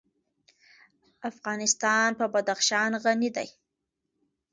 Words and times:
افغانستان 1.29 2.09
په 2.19 2.25
بدخشان 2.33 2.91
غني 3.03 3.29
دی. 3.35 3.47